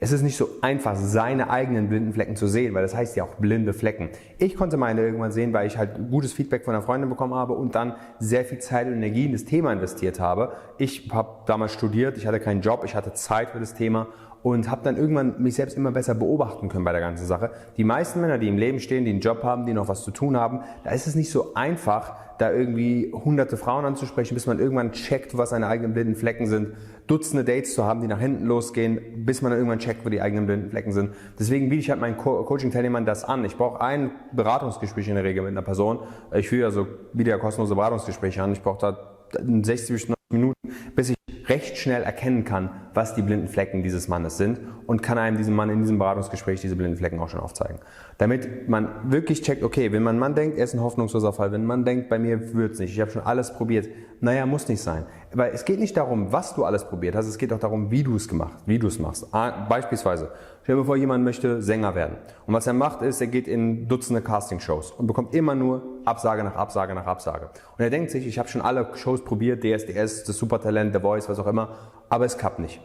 es 0.03 0.11
ist 0.11 0.23
nicht 0.23 0.35
so 0.35 0.49
einfach, 0.61 0.95
seine 0.95 1.51
eigenen 1.51 1.87
blinden 1.87 2.11
Flecken 2.11 2.35
zu 2.35 2.47
sehen, 2.47 2.73
weil 2.73 2.81
das 2.81 2.95
heißt 2.95 3.15
ja 3.15 3.23
auch 3.23 3.35
blinde 3.35 3.71
Flecken. 3.71 4.09
Ich 4.39 4.55
konnte 4.55 4.75
meine 4.75 5.01
irgendwann 5.01 5.31
sehen, 5.31 5.53
weil 5.53 5.67
ich 5.67 5.77
halt 5.77 6.09
gutes 6.09 6.33
Feedback 6.33 6.65
von 6.65 6.73
einer 6.73 6.83
Freundin 6.83 7.07
bekommen 7.09 7.35
habe 7.35 7.53
und 7.53 7.75
dann 7.75 7.93
sehr 8.19 8.43
viel 8.43 8.57
Zeit 8.57 8.87
und 8.87 8.93
Energie 8.93 9.25
in 9.25 9.31
das 9.31 9.45
Thema 9.45 9.71
investiert 9.71 10.19
habe. 10.19 10.53
Ich 10.79 11.11
habe 11.13 11.29
damals 11.45 11.71
studiert, 11.73 12.17
ich 12.17 12.25
hatte 12.25 12.39
keinen 12.39 12.61
Job, 12.61 12.81
ich 12.83 12.95
hatte 12.95 13.13
Zeit 13.13 13.51
für 13.51 13.59
das 13.59 13.75
Thema 13.75 14.07
und 14.43 14.69
habe 14.69 14.81
dann 14.83 14.97
irgendwann 14.97 15.41
mich 15.41 15.55
selbst 15.55 15.77
immer 15.77 15.91
besser 15.91 16.15
beobachten 16.15 16.67
können 16.67 16.83
bei 16.83 16.91
der 16.91 17.01
ganzen 17.01 17.25
Sache. 17.25 17.51
Die 17.77 17.83
meisten 17.83 18.21
Männer, 18.21 18.37
die 18.37 18.47
im 18.47 18.57
Leben 18.57 18.79
stehen, 18.79 19.05
die 19.05 19.11
einen 19.11 19.19
Job 19.19 19.43
haben, 19.43 19.65
die 19.65 19.73
noch 19.73 19.87
was 19.87 20.03
zu 20.03 20.11
tun 20.11 20.35
haben, 20.35 20.61
da 20.83 20.91
ist 20.91 21.07
es 21.07 21.15
nicht 21.15 21.29
so 21.29 21.53
einfach, 21.53 22.15
da 22.41 22.51
irgendwie 22.51 23.11
hunderte 23.13 23.55
Frauen 23.55 23.85
anzusprechen, 23.85 24.33
bis 24.33 24.47
man 24.47 24.57
irgendwann 24.57 24.91
checkt, 24.93 25.37
was 25.37 25.51
seine 25.51 25.67
eigenen 25.67 25.93
blinden 25.93 26.15
Flecken 26.15 26.47
sind. 26.47 26.69
Dutzende 27.05 27.43
Dates 27.43 27.75
zu 27.75 27.85
haben, 27.85 28.01
die 28.01 28.07
nach 28.07 28.19
hinten 28.19 28.45
losgehen, 28.45 29.25
bis 29.25 29.41
man 29.41 29.51
dann 29.51 29.59
irgendwann 29.59 29.79
checkt, 29.79 30.03
wo 30.05 30.09
die 30.09 30.21
eigenen 30.21 30.47
blinden 30.47 30.71
Flecken 30.71 30.91
sind. 30.91 31.11
Deswegen 31.37 31.69
biete 31.69 31.81
ich 31.81 31.89
halt 31.91 32.01
meinen 32.01 32.17
Co 32.17 32.43
Coaching-Teilnehmern 32.43 33.05
das 33.05 33.23
an. 33.23 33.45
Ich 33.45 33.57
brauche 33.57 33.79
ein 33.79 34.11
Beratungsgespräch 34.31 35.07
in 35.07 35.15
der 35.15 35.23
Regel 35.23 35.43
mit 35.43 35.51
einer 35.51 35.61
Person. 35.61 35.99
Ich 36.33 36.49
führe 36.49 36.65
also 36.65 36.87
wieder 37.13 37.37
kostenlose 37.37 37.75
Beratungsgespräche 37.75 38.41
an. 38.41 38.53
Ich 38.53 38.61
brauche 38.61 38.79
da 38.79 38.97
60 39.33 39.93
bis 39.93 40.07
90 40.07 40.15
Minuten, 40.31 40.55
bis 40.95 41.11
ich 41.11 41.17
recht 41.47 41.77
schnell 41.77 42.01
erkennen 42.03 42.43
kann, 42.43 42.69
was 42.93 43.15
die 43.15 43.21
blinden 43.21 43.47
Flecken 43.47 43.83
dieses 43.83 44.07
Mannes 44.07 44.37
sind 44.37 44.59
und 44.87 45.01
kann 45.01 45.17
einem 45.17 45.37
diesem 45.37 45.55
Mann 45.55 45.69
in 45.69 45.79
diesem 45.79 45.97
Beratungsgespräch 45.97 46.61
diese 46.61 46.75
blinden 46.75 46.97
Flecken 46.97 47.19
auch 47.19 47.29
schon 47.29 47.39
aufzeigen. 47.39 47.79
Damit 48.17 48.67
man 48.67 48.89
wirklich 49.03 49.41
checkt, 49.41 49.63
okay, 49.63 49.91
wenn 49.91 50.03
man 50.03 50.19
Mann 50.19 50.35
denkt, 50.35 50.57
er 50.57 50.65
ist 50.65 50.73
ein 50.73 50.81
hoffnungsloser 50.81 51.33
Fall, 51.33 51.51
wenn 51.51 51.65
man 51.65 51.85
denkt, 51.85 52.09
bei 52.09 52.19
mir 52.19 52.53
wird's 52.53 52.79
nicht, 52.79 52.91
ich 52.91 53.01
habe 53.01 53.11
schon 53.11 53.23
alles 53.23 53.53
probiert, 53.53 53.87
naja, 54.19 54.45
muss 54.45 54.67
nicht 54.67 54.81
sein. 54.81 55.05
Weil 55.33 55.51
es 55.53 55.65
geht 55.65 55.79
nicht 55.79 55.97
darum, 55.97 56.31
was 56.31 56.53
du 56.53 56.65
alles 56.65 56.83
probiert 56.83 57.15
hast, 57.15 57.27
es 57.27 57.37
geht 57.37 57.51
auch 57.53 57.59
darum, 57.59 57.89
wie 57.89 58.03
du 58.03 58.15
es 58.15 58.27
gemacht, 58.27 58.57
wie 58.65 58.77
du 58.77 58.87
es 58.87 58.99
machst. 58.99 59.25
Beispielsweise, 59.31 60.29
stell 60.63 60.75
dir 60.75 60.85
vor, 60.85 60.97
jemand 60.97 61.23
möchte 61.23 61.61
Sänger 61.61 61.95
werden. 61.95 62.17
Und 62.45 62.53
was 62.53 62.67
er 62.67 62.73
macht, 62.73 63.01
ist, 63.01 63.21
er 63.21 63.27
geht 63.27 63.47
in 63.47 63.87
Dutzende 63.87 64.21
Castingshows 64.21 64.91
und 64.91 65.07
bekommt 65.07 65.33
immer 65.33 65.55
nur 65.55 65.83
Absage 66.05 66.43
nach 66.43 66.55
Absage 66.55 66.93
nach 66.93 67.05
Absage. 67.05 67.49
Und 67.77 67.83
er 67.83 67.89
denkt 67.89 68.11
sich, 68.11 68.27
ich 68.27 68.37
habe 68.37 68.49
schon 68.49 68.61
alle 68.61 68.87
Shows 68.95 69.23
probiert, 69.23 69.63
DSDS, 69.63 70.25
das 70.25 70.37
Supertalent, 70.37 70.93
The 70.93 70.99
Voice, 70.99 71.29
was 71.29 71.39
auch 71.39 71.47
immer, 71.47 71.69
aber 72.11 72.25
es 72.25 72.37
klappt 72.37 72.59
nicht. 72.59 72.79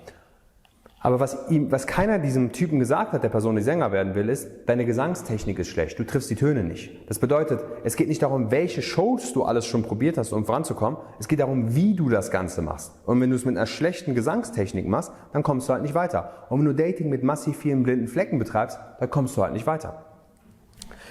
Aber 1.00 1.20
was, 1.20 1.50
ihm, 1.50 1.70
was 1.70 1.86
keiner 1.86 2.18
diesem 2.18 2.52
Typen 2.52 2.78
gesagt 2.78 3.12
hat, 3.12 3.22
der 3.22 3.28
Person, 3.28 3.54
die 3.54 3.62
Sänger 3.62 3.92
werden 3.92 4.14
will, 4.14 4.28
ist, 4.28 4.48
deine 4.66 4.86
Gesangstechnik 4.86 5.58
ist 5.58 5.68
schlecht, 5.68 5.98
du 5.98 6.04
triffst 6.04 6.30
die 6.30 6.36
Töne 6.36 6.64
nicht. 6.64 7.08
Das 7.08 7.18
bedeutet, 7.18 7.60
es 7.84 7.96
geht 7.96 8.08
nicht 8.08 8.22
darum, 8.22 8.50
welche 8.50 8.82
Shows 8.82 9.32
du 9.32 9.44
alles 9.44 9.66
schon 9.66 9.82
probiert 9.82 10.16
hast, 10.16 10.32
um 10.32 10.46
voranzukommen. 10.46 10.98
Es 11.20 11.28
geht 11.28 11.40
darum, 11.40 11.74
wie 11.74 11.94
du 11.94 12.08
das 12.08 12.30
Ganze 12.30 12.62
machst. 12.62 12.92
Und 13.04 13.20
wenn 13.20 13.30
du 13.30 13.36
es 13.36 13.44
mit 13.44 13.56
einer 13.56 13.66
schlechten 13.66 14.14
Gesangstechnik 14.14 14.86
machst, 14.88 15.12
dann 15.32 15.42
kommst 15.42 15.68
du 15.68 15.72
halt 15.72 15.82
nicht 15.82 15.94
weiter. 15.94 16.46
Und 16.48 16.60
wenn 16.60 16.66
du 16.66 16.74
Dating 16.74 17.08
mit 17.08 17.22
massiv 17.22 17.56
vielen 17.56 17.82
blinden 17.82 18.08
Flecken 18.08 18.38
betreibst, 18.38 18.78
dann 18.98 19.10
kommst 19.10 19.36
du 19.36 19.42
halt 19.42 19.52
nicht 19.52 19.66
weiter. 19.66 20.05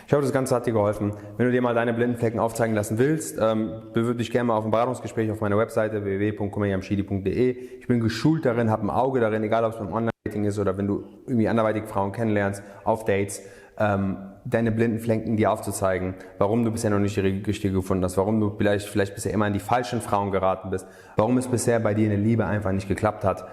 Ich 0.08 0.14
hoffe, 0.14 0.22
das 0.22 0.32
Ganze 0.32 0.54
hat 0.54 0.68
dir 0.68 0.74
geholfen. 0.74 1.14
Wenn 1.38 1.48
du 1.48 1.52
dir 1.52 1.64
mal 1.64 1.74
deine 1.74 1.94
blinden 1.94 2.18
Flecken 2.18 2.40
aufzeigen 2.40 2.76
lassen 2.76 3.00
willst, 3.00 3.40
ähm, 3.42 3.82
bewirb 3.94 4.20
dich 4.20 4.30
gerne 4.30 4.46
mal 4.46 4.58
auf 4.58 4.66
ein 4.66 4.70
Beratungsgespräch 4.72 5.32
auf 5.32 5.42
meiner 5.42 5.58
Webseite 5.58 6.04
www.kumeyamshidi.de. 6.04 7.58
Ich 7.80 7.88
bin 7.88 8.00
geschult 8.02 8.46
darin, 8.46 8.70
habe 8.70 8.86
ein 8.86 8.92
Auge 8.92 9.20
darin, 9.20 9.44
egal 9.44 9.66
ob 9.66 9.74
es 9.74 9.80
beim 9.80 9.92
Online-Dating 9.92 10.46
ist 10.46 10.60
oder 10.60 10.78
wenn 10.78 10.86
du 10.86 11.06
irgendwie 11.26 11.48
anderweitig 11.48 11.86
Frauen 11.86 12.12
kennenlernst, 12.12 12.62
auf 12.84 13.06
Dates, 13.06 13.42
ähm, 13.80 14.18
deine 14.46 14.72
blinden 14.72 15.00
Flecken 15.00 15.38
dir 15.38 15.52
aufzuzeigen, 15.52 16.14
warum 16.38 16.64
du 16.64 16.72
bisher 16.72 16.92
noch 16.92 17.00
nicht 17.00 17.18
die 17.18 17.22
richtige 17.22 17.74
gefunden 17.74 18.04
hast, 18.04 18.16
warum 18.16 18.40
du 18.40 18.54
vielleicht, 18.56 18.88
vielleicht 18.88 19.16
bisher 19.16 19.34
immer 19.34 19.46
an 19.46 19.54
die 19.54 19.60
falschen 19.60 20.02
Frauen 20.02 20.32
geraten 20.32 20.70
bist, 20.70 20.88
warum 21.18 21.38
es 21.40 21.48
bisher 21.48 21.80
bei 21.80 21.96
dir 21.96 22.06
in 22.06 22.12
der 22.12 22.20
Liebe 22.20 22.46
einfach 22.46 22.72
nicht 22.72 22.88
geklappt 22.88 23.24
hat. 23.24 23.48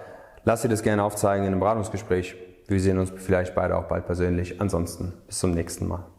Lass 0.45 0.61
dir 0.61 0.69
das 0.69 0.83
gerne 0.83 1.03
aufzeigen 1.03 1.45
in 1.45 1.51
einem 1.51 1.59
Beratungsgespräch. 1.59 2.35
Wir 2.67 2.79
sehen 2.79 2.99
uns 2.99 3.11
vielleicht 3.15 3.55
beide 3.55 3.75
auch 3.75 3.85
bald 3.85 4.05
persönlich. 4.05 4.61
Ansonsten 4.61 5.13
bis 5.27 5.39
zum 5.39 5.51
nächsten 5.51 5.87
Mal. 5.87 6.12